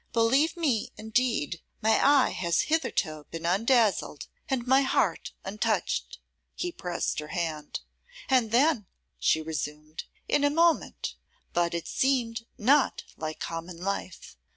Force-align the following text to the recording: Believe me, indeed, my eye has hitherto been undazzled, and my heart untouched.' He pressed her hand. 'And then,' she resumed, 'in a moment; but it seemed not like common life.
Believe 0.13 0.57
me, 0.57 0.91
indeed, 0.97 1.61
my 1.79 2.03
eye 2.03 2.31
has 2.31 2.61
hitherto 2.61 3.27
been 3.29 3.45
undazzled, 3.45 4.29
and 4.49 4.65
my 4.65 4.81
heart 4.81 5.33
untouched.' 5.45 6.17
He 6.55 6.71
pressed 6.71 7.19
her 7.19 7.27
hand. 7.27 7.81
'And 8.27 8.49
then,' 8.49 8.87
she 9.19 9.43
resumed, 9.43 10.05
'in 10.27 10.43
a 10.43 10.49
moment; 10.49 11.13
but 11.53 11.75
it 11.75 11.87
seemed 11.87 12.47
not 12.57 13.03
like 13.15 13.39
common 13.39 13.77
life. 13.79 14.37